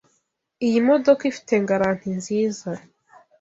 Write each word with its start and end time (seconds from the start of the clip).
Iyi 0.65 0.79
modoka 0.87 1.21
ifite 1.31 1.53
garanti 1.69 2.07
nziza. 2.17 2.69